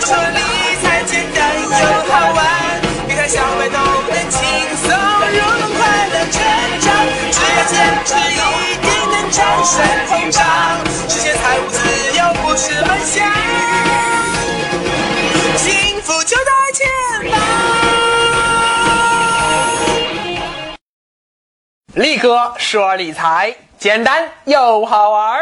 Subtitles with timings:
[0.00, 0.40] 说理
[0.82, 2.38] 财简单又好玩，
[3.08, 4.38] 每台小白都能轻
[4.76, 6.40] 松入门，快乐成
[6.80, 6.86] 长。
[7.32, 9.74] 只要坚持，一定能战胜
[10.06, 10.38] 通胀，
[11.08, 11.76] 实现财务自
[12.16, 13.26] 由不是梦想，
[15.56, 16.86] 幸福就在前
[17.30, 17.38] 方。
[21.94, 25.40] 力哥说理财简单又好玩。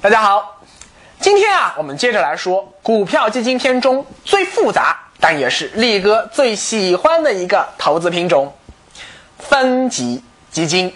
[0.00, 0.59] 大家好，
[1.20, 8.50] 今天啊，我们接着来说股票基金篇中最复杂，但也是力哥最喜欢的一个投资品种——
[9.38, 10.90] 分级基金。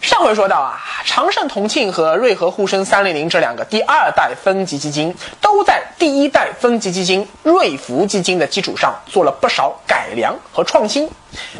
[0.00, 11.06] 上回说到啊，长盛同庆和瑞和沪深三六零这两个第二代分级基金，都在第一代分级基金瑞福基金的基础上做了不少改良和创新，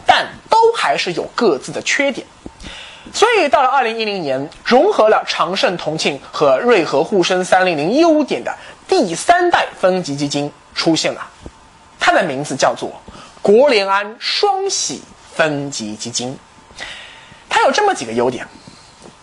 [0.07, 2.27] 但都还是有各自的缺点。
[3.12, 8.55] 所以到了二零一零年，融合了长盛同庆和瑞和沪深三零零优点的
[8.87, 11.27] 第三代分级基金出现了，
[11.98, 12.90] 它的名字叫做
[13.40, 15.02] 国联安双喜
[15.35, 16.38] 分级基金。
[17.48, 18.46] 它有这么几个优点，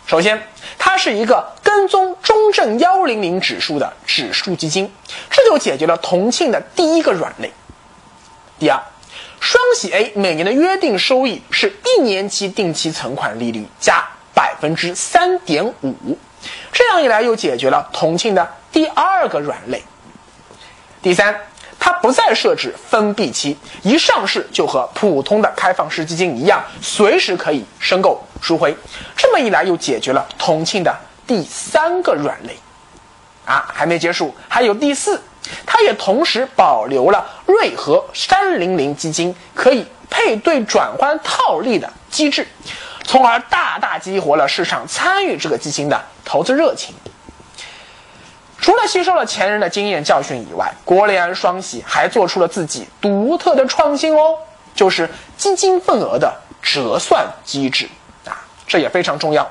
[0.07, 0.41] 首先，
[0.79, 4.91] 它是一个跟踪中证幺零零指数的指数基金，
[5.29, 7.51] 这就解决了同庆的第一个软肋。
[8.57, 8.81] 第二，
[9.43, 14.01] 双喜 A 每年的约定收益是一年期定期存款利率加
[14.33, 16.17] 百分之三点五，
[16.71, 19.83] 这样一来又解决了同庆的第二个软肋。
[21.01, 21.37] 第三，
[21.77, 28.73] 它不再设置封闭期，一上市就和普通的开放式基金一样，随时可以申购赎回。
[29.17, 32.57] 这么一来又解决了同庆的第三个软肋。
[33.43, 35.21] 啊，还没结束，还有第四。
[35.65, 42.47] 它也同时保留了瑞和三零零基金可以配对转换套利的机制，
[43.03, 46.95] 从而大大激活了市场参与这个基金的投资热情。
[48.59, 54.37] 除了吸收了前人的经验教训以外，国联双喜还做出了自己独特的创新哦，
[54.73, 57.89] 就是基金份额的折算机制
[58.25, 59.45] 啊，这也非常重要。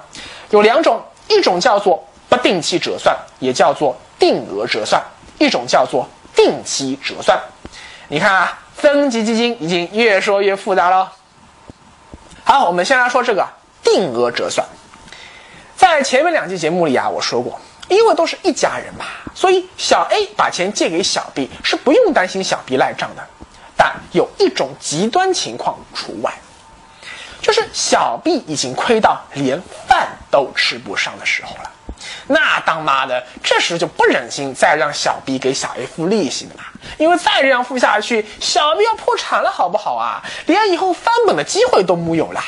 [0.49, 5.03] 有两种，一种叫做不定期折算，也叫做定额折算。
[5.43, 7.37] 一种叫做定期折算，
[8.07, 11.13] 你看啊，分级基金已经越说越复杂了。
[12.45, 13.45] 好，我们先来说这个
[13.83, 14.65] 定额折算。
[15.77, 19.05] 在前面两期节目里啊，我说过，因为都是一家人嘛，
[19.35, 23.23] 所以小 A 把钱借给小 B 是不用担心小 B 赖账的。
[23.77, 26.33] 但有一种极端情况除外，
[27.41, 31.71] 就是小 B 已经亏到连饭都吃不上的时候了。
[32.29, 36.65] 那当妈的这时就不忍心再让小 B 给小 A 付利息了嘛，
[36.99, 40.23] 因为再这样付下去，小 B 要破产了，好不好啊？
[40.47, 42.41] 连以后翻本的机会都木有了。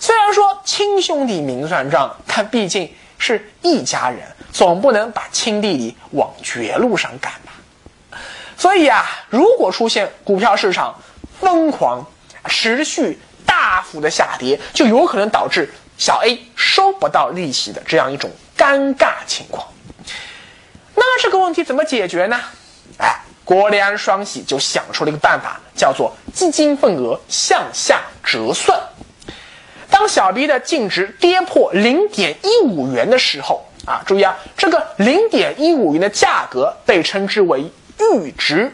[0.00, 4.20] 虽然说亲兄弟明算账，但毕竟是一家人，
[4.52, 8.18] 总不能把亲弟弟往绝路上赶吧。
[8.56, 10.94] 所以啊，如果出现股票市场
[11.40, 12.04] 疯狂、
[12.46, 18.30] 持续大幅的下跌，就有可能导致小 A 收不到利息的这样一种。
[18.56, 19.68] 尴尬情况，
[20.96, 22.40] 那这个问题怎么解决呢？
[22.98, 28.76] 哎，国联双喜就想出了一个办法，叫做基金份额向下折算。
[29.88, 38.72] 当小 B 的净值跌破零点一五元的时候，啊，注意啊，这个零点一五元的价格被称之为阈值。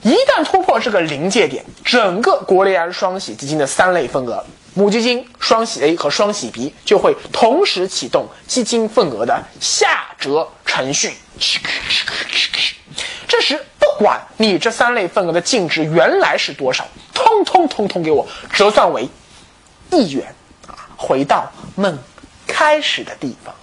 [0.00, 4.42] 一旦突破这个临界点，整个国联双喜基金的三类份额。
[4.74, 11.14] 母基金双喜 A 和双喜 B 就会同时启动基金份额的下折程序。
[13.28, 19.08] 这时，不管你这三类份额的净值原来是多少，通通通通给我折算为
[19.90, 20.34] 一元
[20.66, 20.88] 啊！
[20.96, 21.98] 回到梦
[22.46, 23.54] 开始的地方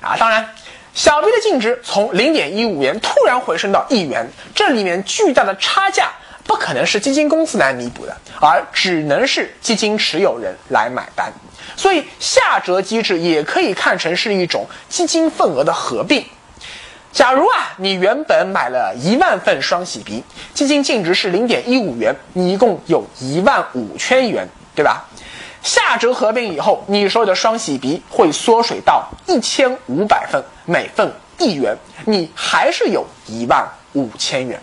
[0.00, 0.16] 啊！
[0.16, 0.48] 当然，
[0.94, 6.12] 小 B 的净值从零点一五元突然回升到一元，这里面巨大的差价。
[6.44, 11.32] 不可能是基金公司来弥补的，而只能是基金持有人来买单。
[11.76, 16.24] 所以下折机制也可以看成是一种基金份额的合并。
[17.12, 25.08] 假如啊，你原本买了一万份双喜鼻基金净值是零点一五元，你一共有一万五千元，对吧？
[25.62, 31.74] 下折合并以后，你所有的双喜鼻会缩水到一千五百份，每份一元，
[32.04, 34.60] 你还是有一万五千元。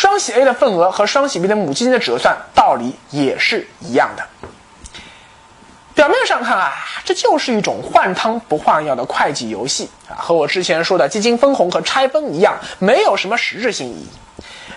[0.00, 4.26] 双喜 A 的份额和双喜 B 的母基金的折算道理也是一样的。
[5.94, 6.72] 表面上看啊，
[7.04, 14.08] 这就是一种换汤不换药的会计游戏啊，和我之前说的基金分红和拆分一样，没有什么实质性意义。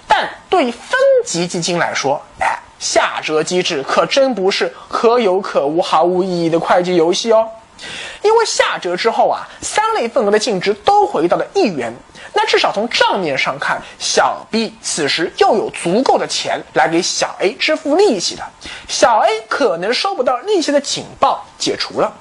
[0.10, 7.48] 但对分级基金来说，哎，下折机制可真不是可有可无、毫无意义的会计游戏哦。
[8.24, 11.94] 因为下折之后啊，三类份额的净值都回到了一元，
[12.34, 18.44] 那至少从账面上看，小 B 此时又有足够的钱来给小 A 支付利息的，
[18.88, 22.12] 小 A 可能收不到利息的警报解除了。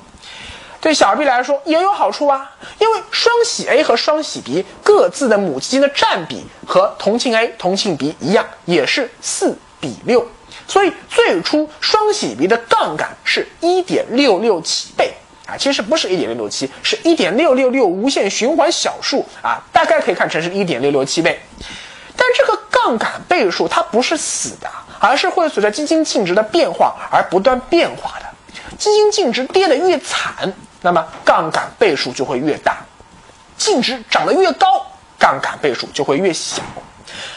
[0.81, 2.51] 对小 B 来说也有好处啊，
[2.81, 10.27] 因为双喜 A 和双喜 B 各自的母基金的占比和同庆 A、同庆 B 一样，也是四比六，
[10.67, 15.13] 所以最初双喜 B 的杠杆是一点六六七倍。
[15.47, 21.41] 啊，其实不是一点六六七，是一点六六六无限循环小数啊，大概可以看成是一点六六七倍。
[22.17, 28.27] 但这个杠杆倍数它不是死的，而是会随着基金净值的变化而不断变化的。
[28.79, 30.53] 基金净值跌得越惨。
[30.85, 32.79] 那么杠杆倍数就会越大，
[33.57, 34.85] 净值涨得越高，
[35.17, 36.61] 杠杆倍数就会越小。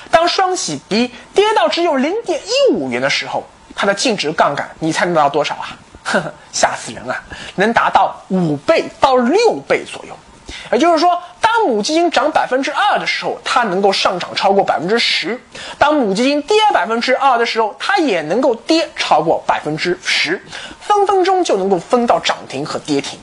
[0.10, 3.44] 当双喜 B 跌到只有零点一五元的时候，
[3.76, 5.78] 它的净值杠杆你猜能到多少啊？
[6.06, 7.22] 呵呵，吓死人啊！
[7.56, 10.16] 能达到五倍到六倍左右。
[10.72, 15.36] 也就是说，当母基金涨百分之二的时候，它能够上涨超过百分之十；
[15.80, 20.40] 当母基金跌百分之二的时候，它也能够跌超过百分之十，
[20.80, 23.20] 分分钟就能够分到涨停和跌停。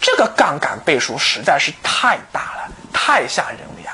[0.00, 3.92] 这个杠杆倍数实在是太大了，太吓人了呀！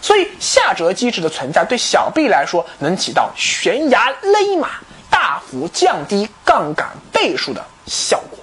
[0.00, 4.70] 所以下折机制的存在对小 B 来说能起到悬崖勒马、
[5.16, 8.38] 大幅降低杠杆倍数的效果。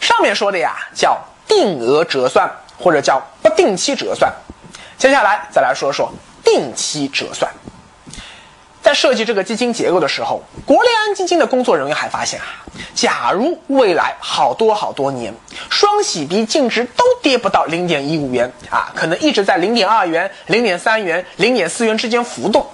[0.00, 1.16] 上面说的呀叫
[1.46, 4.32] 定额折算或者叫不定期折算，
[4.98, 6.12] 接下来再来说说
[6.42, 7.48] 定期折算。
[8.82, 12.66] 在设计这个基金结构的时候，国联安基金的工作人员还发现啊，
[12.96, 15.32] 假如未来好多好多年
[15.70, 22.66] 双喜币净值都跌不到零点一五元啊，可能一直在零点二元、零点三元、零点四元之间浮动，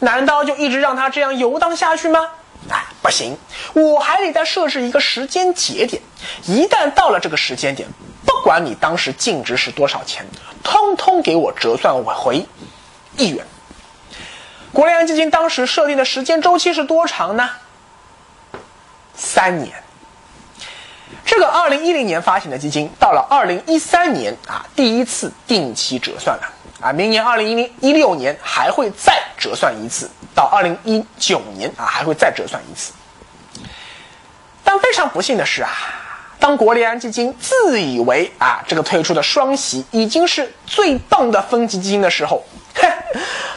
[0.00, 2.28] 难道就一直让它这样游荡下去吗？
[2.68, 3.38] 哎，不行，
[3.72, 6.02] 我还得再设置一个时间节点，
[6.44, 7.88] 一旦到了这个时间点，
[8.26, 10.26] 不管你当时净值是多少钱，
[10.62, 12.46] 通通给我折算回
[13.16, 13.46] 一元。
[14.72, 17.50] 国联基金当时设定的时间周期是多长呢？
[19.14, 19.82] 三年。
[21.24, 32.92] 这个二零一零年发行的基金，到了二零一三年啊，第一次定期折算了啊，明年二零一零一六年还会再折算一次，到二零一九年啊还会再折算一次。
[34.64, 35.70] 但非常不幸的是啊，
[36.38, 42.42] 当国联安基金自以为啊这个推出的双喜已经是最棒的分级基金的时候，
[42.74, 42.88] 哼。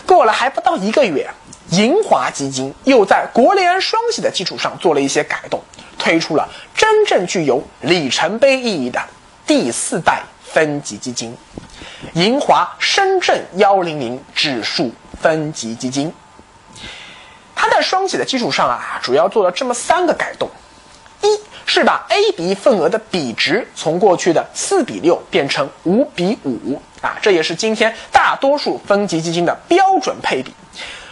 [0.05, 1.29] 过了还不到一个月，
[1.69, 5.61] 银华基金又在国联双喜的基础上做了一些改动，
[5.97, 9.01] 推出了真正具有里程碑意义的
[9.47, 11.33] 第四代分级基金——
[12.13, 16.13] 银华深圳幺零零指数分级基金。
[17.56, 20.48] 它在双喜的基础上啊，主要做了这么三个改动：
[21.21, 21.27] 一
[21.65, 26.80] 是把 A、B 份额的比值从过去的四比六变成五比五。
[27.01, 30.54] 啊，这也是今天大多数分级基金的标准配比。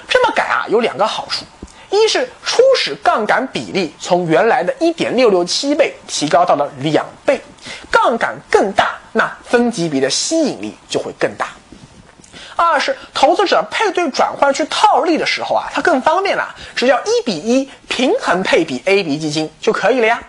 [0.08, 1.46] 这么改啊，有两个好处：
[1.90, 7.42] 一是初始杠杆比例从原来的一点六六七倍提高到了两倍，
[7.92, 11.46] 杠杆更大，那分级别的吸引力就会更大；
[12.56, 20.22] 二是投资者配对转换去套利的时候啊，它更方便了，只要一比一平衡配比 A、B 基金就可以了呀。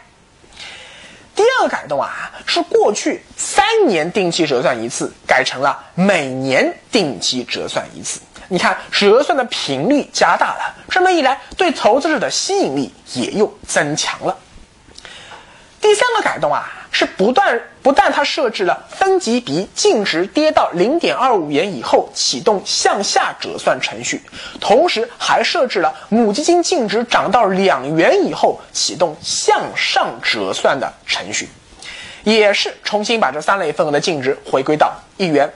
[1.34, 8.20] 第二个改动啊，是过去三年定期折算一次，改成了每年定期折算一次。
[8.48, 14.36] 你看，折算的频率加大了，这么一来，对投资者的吸引力也又增强了。
[15.81, 16.70] 第三个改动啊。
[16.93, 24.22] 是不断不但它设置了分级比净值跌到零点二五元以后启动向下折算程序，
[24.61, 31.49] 同时还设置了母基金净值涨到两元以后启动向上折算的程序，
[32.22, 35.51] 也是重新把这三类份额的净值回归到一元。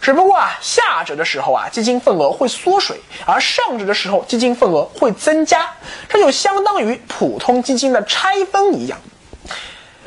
[0.00, 5.70] 只不过啊，下折的时候啊，基金份额会缩水，而上折的时候基金份额会增加，
[6.08, 8.98] 这就相当于普通基金的拆分一样。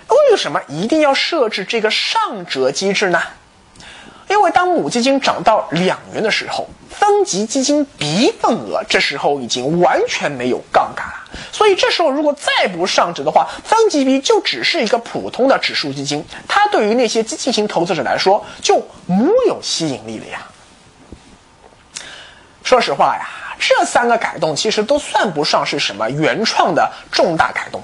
[0.08, 3.22] 为什么一定要设置这个上折机制呢？
[4.28, 11.14] 因为当母基金涨到两元的时候，分级基金 B 份额这时候已经完全没有杠杆了。
[11.52, 20.42] 所以这时候如果再不上折的话，分级 B 就只是一个普通的指数基金，它对于那些基金型投资者来说就木有吸引力了呀。
[22.64, 23.28] 说实话呀，
[23.60, 27.82] 这三个改动其实都算不上是什么原创的重大改动。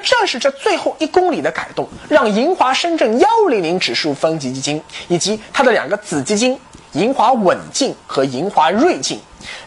[0.00, 6.58] 正是这最后一公里的改动，让银华深圳幺零零指数分级基金以及它的两个子基金
[6.92, 9.20] 银华稳进和银华瑞进，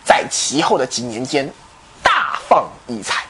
[0.04, 1.48] 在其后的几年间
[2.02, 3.24] 大放异彩。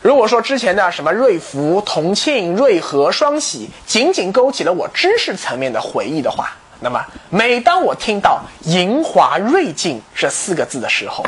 [0.00, 11.24] 如果说之前的什么瑞福、同庆、瑞和、双喜，仅仅勾起了我知识层面的回忆的话，那么每当我听到“银华瑞进”这四个字的时候，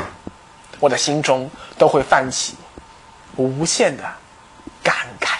[0.79, 2.53] 我的心中都会泛起
[3.35, 4.03] 无限的
[4.87, 5.35] 感慨。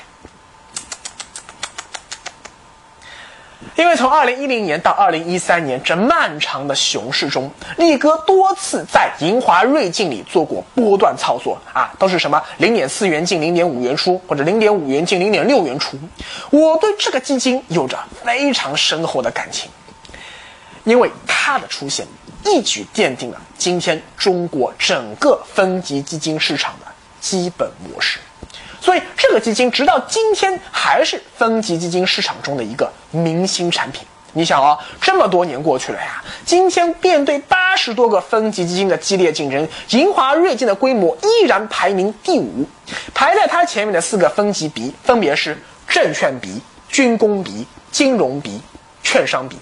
[3.75, 15.97] 因为从二零一零年到二零一三年这漫长的熊市中，力哥多次在银华瑞净里做过波段操作啊，都是什么零点四元进零点五元出，或者零点五元进零点六元出。
[16.49, 19.69] 我对这个基金有着非常深厚的感情，
[20.83, 22.05] 因为它的出现
[22.45, 26.85] 一举奠定了今天中国整个分级基金市场的
[27.21, 28.19] 基本模式。
[28.87, 34.07] 所以，这个基金直到今天还是分级基金市场中的一个明星产品。
[34.31, 42.65] 你想啊，这么多年过去了呀，今天面对八十多个分级基金的激烈竞争，银华瑞金的规模依然排名第五，
[43.13, 48.61] 排在它前面的四个分级比分别是证券比、军工比、金融比、
[49.03, 49.57] 券商比。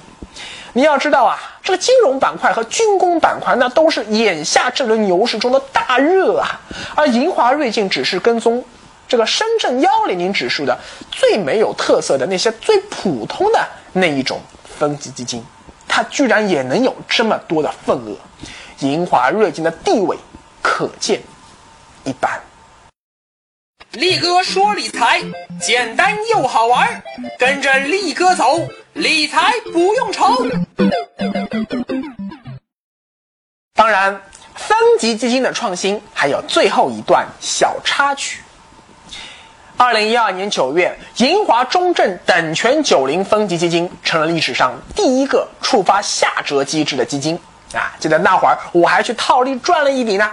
[0.73, 6.61] 你要知道啊，这个金融板块和军工板块那都是眼下这轮牛市中的大热啊，
[6.93, 8.63] 而银华瑞金只是跟踪。
[9.07, 10.77] 这个深圳幺零零指数的
[11.11, 14.41] 最没有特色的那些最普通的那一种
[14.77, 15.43] 分级基金，
[15.87, 18.17] 它居然也能有这么多的份额，
[18.79, 20.17] 银华瑞金的地位
[20.61, 21.21] 可见
[22.03, 22.41] 一斑。
[23.91, 25.21] 力哥说理财
[25.61, 27.01] 简单又好玩，
[27.39, 28.59] 跟着力哥走，
[28.93, 30.35] 理财不用愁。
[33.73, 34.21] 当然，
[34.55, 38.41] 分级基金的创新还有最后一段小插曲。
[39.77, 47.37] 二零一二年九月，银华中证等权九零分级基金成了历史上第一个触发下折机制的基金
[47.73, 47.93] 啊！
[47.99, 50.31] 记得那会儿我还去套利赚了一笔呢。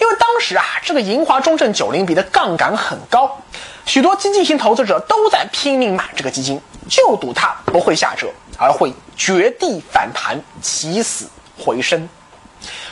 [0.00, 3.40] 因为当时啊，这个银华中证九零比的杠杆很高，
[3.86, 8.26] 许多基金型投资者都在拼命买这个基金，就赌它不会下折，
[8.58, 12.08] 而会绝地反弹，起死回生，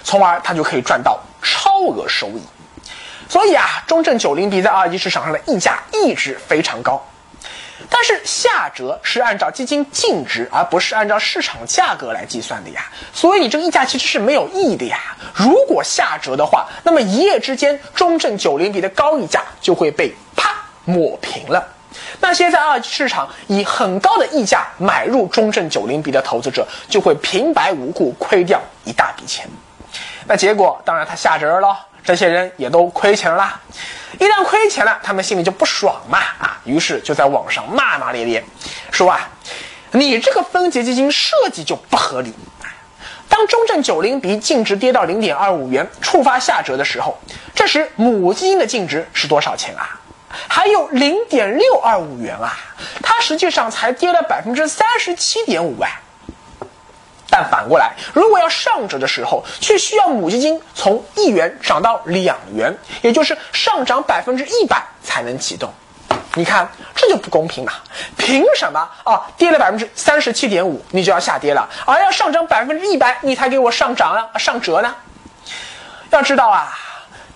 [0.04, 2.42] 从而他就可以赚到超额收益。
[3.31, 7.01] 所以啊，中证九零比在二级市场上的溢价一直非常高，
[7.89, 12.83] 但是下折是按照基金净值，而不是按照市场价格来计算的呀。
[13.15, 14.99] 所以你这个溢价其实是没有意义的呀。
[15.33, 20.51] 如果下折的话，那么一夜之间中证九零比的高溢价就会被啪
[20.85, 21.65] 抹平了。
[22.19, 29.49] 那些在二级市场以很高的溢价买入中证九零比的投资者，就会平白无故亏掉一大笔钱。
[30.27, 31.87] 那结果当然他下折了。
[32.02, 33.61] 这些人也都亏钱了，
[34.19, 38.42] 一旦亏钱了，他们心里就不爽嘛啊，于是就在网上骂骂咧咧，
[38.90, 39.28] 说啊，
[39.92, 42.35] 你这个分级基金设计就不合理。
[43.28, 47.16] 当中证九零比净值跌到零点二五元，触发下折的时候，
[47.54, 50.00] 这时母基金的净值是多少钱啊？
[50.49, 52.59] 还有零点六二五元啊，
[53.02, 55.88] 它实际上才跌了百分之三十七点五啊。
[57.31, 65.73] 但反过来，如果要上折的时候，却需要母基金从一元涨到两元，也就是上涨百分之一百才能启动。
[66.35, 67.73] 你看，这就不公平嘛？
[68.17, 69.21] 凭什么啊？
[69.37, 74.95] 跌了百分之三十七点五，你就要下跌了，而要上涨百分之一百，你才给我上涨了上折呢？
[76.11, 76.77] 要知道啊。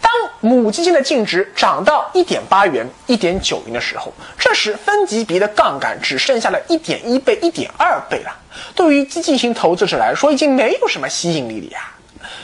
[0.01, 8.33] 当母基金的净值涨到一点八元、一点九元的时候，这时分级别的杠杆只剩下了一点一倍、一点二倍了。
[8.75, 11.91] 对于基金型投资者来说，已经没有什么吸引力了呀。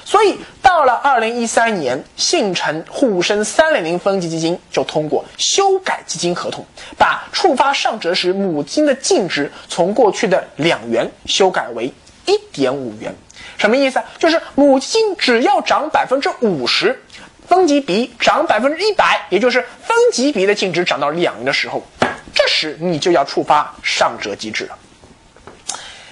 [0.05, 6.65] 所以到了二零一三年，信诚沪深三零零分级基金就通过修改基金合同，
[6.99, 11.93] 把触发上折时母基金的净值从过去的两元修改为
[12.27, 13.15] 一点五元。
[13.57, 14.03] 什么意思？
[14.19, 17.01] 就是母基金只要涨百分之五十。
[17.49, 21.83] 分级比涨百分之一百，也就是分级比的净值涨到两元的时候，
[22.33, 24.79] 这时你就要触发上折机制了。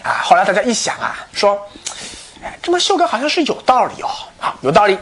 [0.02, 1.58] 啊，后来大家一想啊，说，
[2.42, 4.96] 哎，这么修改好像是有道理哦，好，有道理。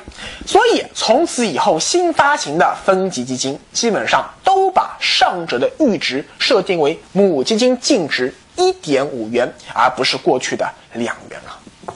[0.47, 11.95] 所以从此以后，新发行的分级基金基本上都把上折的阈值设定为母基金净值一点五元，而不是过去的两元了。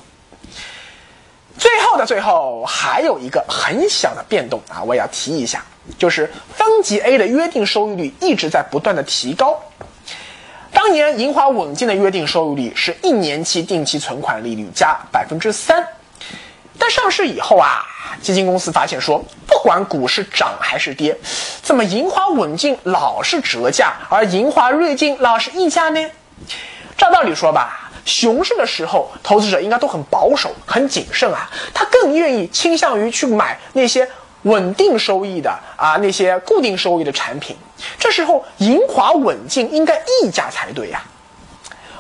[1.59, 5.65] 最后的最后，还有一个很小的变动啊，我也要提一下，
[5.99, 9.59] 就是分级 A 的约定收益率一直在不断的提高。
[10.73, 15.87] 当年银华稳健的约定收益率是一年期定期存款利率加百分之三，
[16.79, 17.85] 但上市以后啊，
[18.23, 21.17] 基金公司发现说，不管股市涨还是跌，
[21.63, 26.11] 怎么银华稳健老是折价，而银华瑞金老是溢价呢？
[26.97, 27.77] 照道理说吧。
[28.07, 34.09] 熊市的时候，投资者应该都很保守、很谨慎啊，他更愿意倾向于去买那些
[34.43, 37.57] 稳定收益的啊那些固定收益的产品。
[37.99, 41.03] 这时候盈华稳进应该溢价才对呀。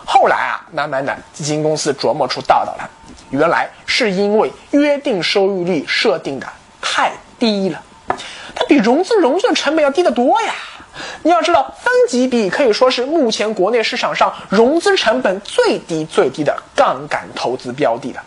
[0.04, 2.88] 后来啊，慢慢的基金公司琢磨出道道来，
[3.30, 6.46] 原来是因为约定收益率设定的
[6.80, 7.80] 太低了，
[8.54, 10.52] 它比融资融券成本要低得多呀。
[11.22, 18.22] 你要知道，分级比可以说是目前国内市场上融资成本最低最低的杠杆投资标的了。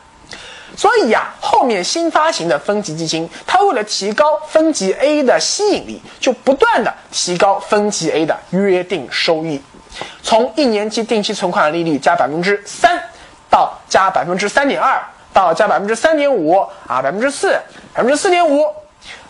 [0.76, 9.62] 所以呀，后面新发行的分级基金，它为了提高分级 A 的吸引力，就不断的提高分级 A 的约定收益，
[10.24, 13.00] 从一年期定期存款利率加百分之三，
[13.50, 15.00] 到加百分之三点二，
[15.32, 17.50] 到加百分之三点五啊，百分之四，
[17.94, 18.66] 百分之四点五，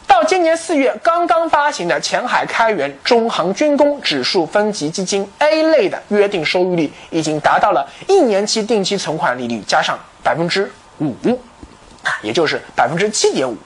[0.07, 10.71] 到今年四月刚刚发行的前海开源中航军工指数分级基金 A 类的约定收益率，已经达到了一年期定期存款利率加上百分之。
[10.99, 11.15] 五
[12.03, 13.57] 啊，也就是百分之七点五。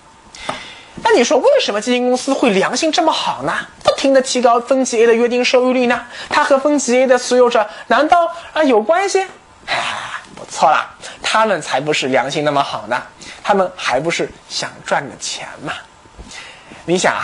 [1.04, 3.54] 那你说为什么基金公司会良心这么好呢？
[3.84, 6.02] 不停的提高分级 A 的约定收益率呢？
[6.28, 9.26] 它和分级 A 的持有者难道啊有关系？
[9.68, 9.76] 哎，
[10.36, 10.90] 不错啦，
[11.22, 13.02] 他们才不是良心那么好呢，
[13.44, 15.74] 他们还不是想赚的钱嘛。
[16.86, 17.24] 你想啊，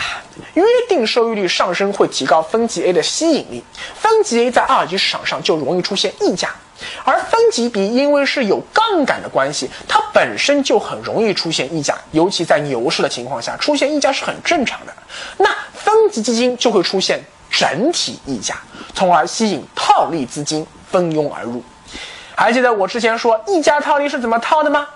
[0.54, 6.54] 约定收益率上升会提高分级 A 的吸引力，分级 A 在二级市场上就容易出现溢价。
[7.04, 14.92] 而分级比因为是有杠杆的关系，它本身就很容易出现溢价，尤其在牛市的情况下，出现溢价是很正常的。
[15.38, 18.56] 那分级基金就会出现整体溢价，
[18.94, 21.62] 从而吸引套利资金蜂拥而入。
[22.34, 24.88] 还记得我之前说溢价套利是怎么套的吗？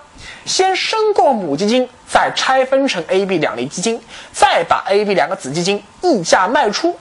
[0.45, 4.01] 先申购母基金，再拆分成 A、B 两类基金，
[4.33, 6.97] 再把 A、B 两个子基金溢价卖出。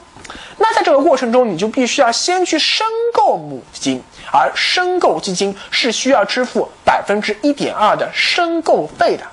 [0.58, 4.02] 那在这个过程中，你就必须要先去申购母基金。
[4.30, 9.26] 而申购基金是需要支付百分之一点二的申购费的，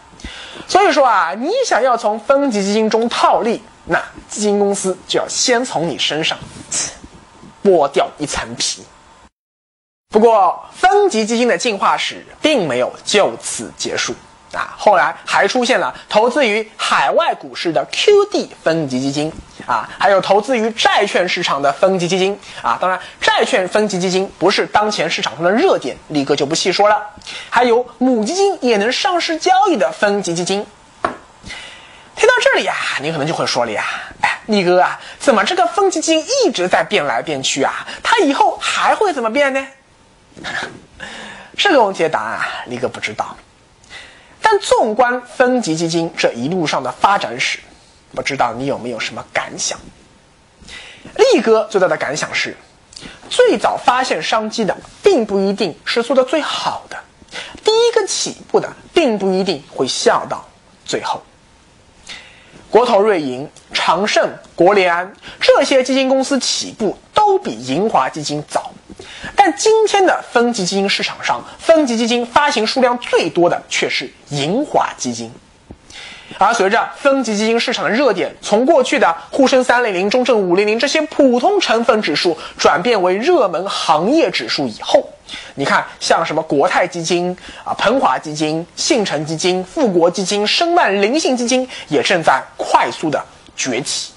[0.67, 6.37] 所以说啊，你想要从分级基金中套利，那基金公司就要先从你身上
[7.61, 8.85] 剥掉一层皮。
[10.07, 14.15] 不过，分级基金的进化史并没有就此结束。
[14.55, 19.31] 啊，后来还出现了投资于海外股市的 QD 分级基金
[19.65, 22.77] 啊，还有投资于债券市场的分级基金啊。
[22.79, 27.01] 当然，债券分级基金不是当前市场上的热点，力哥就不细说了。
[27.50, 30.65] 还有母基金也能上市交易的分级基金。
[32.15, 33.83] 听到这里呀，你可能就会说了呀，
[34.22, 37.85] 哎，力哥啊，怎么这个分级基金一直在变来变去啊？
[38.01, 39.68] 它以后还会怎么变呢？
[41.57, 43.35] 这个问题的答案啊，力哥不知道。
[44.48, 47.58] 但纵观分级基金这一路上的发展史，
[48.14, 49.75] 不知道你有没有什么感想？
[51.16, 52.55] 力哥最大的感想是，
[53.27, 56.98] 最早发现商机的，并不一定是做的最好的；
[57.64, 60.48] 第一个起步的，并不一定会笑到
[60.86, 61.24] 最后。
[62.75, 65.09] 国投瑞银、长盛、国联安
[65.40, 68.70] 这些基金公司起步都比银华基金早。
[69.33, 75.31] 但今天的分级基金市场上，分级基金发行数量最多的却是银华基金。
[76.37, 85.09] 而随着分级基金市场的热点从过去的沪深三零零、中证五零零这些普通成分指数转变为热门行业指数以后，
[85.55, 93.24] 你看，像什么国泰基金啊、鹏华基金、信诚基金、富国基金、申万灵信基金也正在快速的
[93.55, 94.11] 崛起。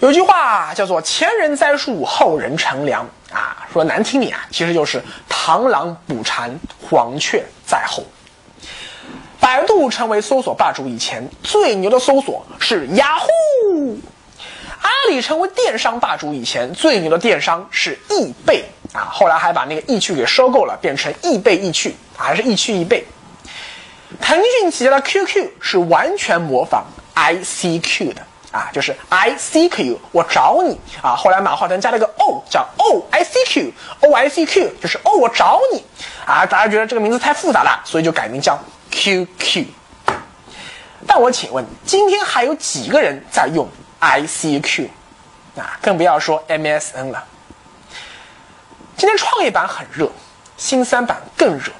[0.00, 8.04] 有句话叫做“前人栽树，后人乘凉”啊，说难听点啊，其实就是螳螂捕蝉，黄雀在后。
[9.46, 13.28] 百度成为搜索霸主以前，最牛的搜索是雅虎；
[14.82, 23.06] 阿里成为电商霸主以前，最牛的电商是易贝啊，后来还把那个易趣给收购了，变成易贝易趣，还是易趣易贝。
[24.20, 28.22] 腾讯旗下的 QQ 是完全模仿 ICQ 的。
[28.50, 31.14] 啊，就是 I C Q，我找你啊。
[31.14, 35.84] 后来马化腾加了个 O，叫 O I C Q，O I C Q 就是哦，我找你
[36.24, 36.46] 啊。
[36.46, 38.58] 大家觉得这个名字太复杂了，所以就改名叫
[38.96, 39.66] Q Q。
[41.06, 44.88] 但我请问，今天还有几个人在用 I C Q？
[45.56, 47.22] 啊，更不要说 M S N 了。
[48.96, 50.10] 今天创业板很热，
[50.56, 51.70] 新三板更热，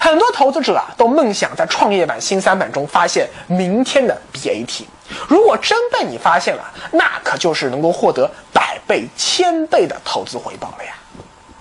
[0.00, 4.88] 很多投资者啊都梦想在创业板新三板中发现明天的 B A T。
[5.28, 10.92] 如果真被你发现了，那可就是能够获得百倍、千倍的投资回报了呀！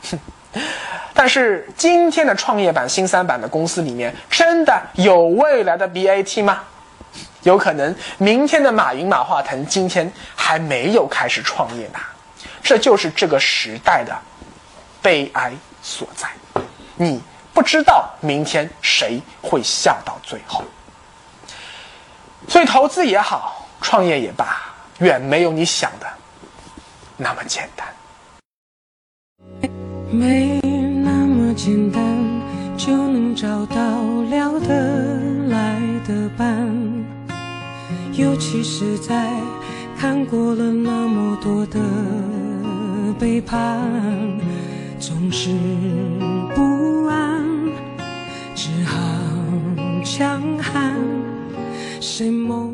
[0.10, 0.20] 哼，
[1.14, 6.64] 但是今天的创业板新三板的公司里面，真的有未来的 BAT 吗？
[7.44, 12.00] 有可能明天的马云、马化腾今天还没有开始创业呢。
[12.64, 14.16] 这就是这个时代的
[15.02, 16.28] 悲哀所在。
[16.96, 17.22] 你
[17.54, 20.64] 不知道明天谁会笑到最后。
[22.48, 24.62] 所以投资也好，创业也罢，
[25.00, 26.08] 远没有你想的
[27.16, 27.88] 那么简单。
[30.16, 30.62] 没
[31.04, 32.02] 那么简单
[32.78, 36.74] 就能找到聊得来的伴。
[38.14, 39.30] 尤其是在
[39.98, 41.80] 看过了那么多的
[43.20, 43.78] 背叛
[45.00, 45.50] 总是
[46.56, 47.44] 不安
[48.56, 48.98] 只好
[50.02, 50.96] 强悍
[52.00, 52.74] 谁梦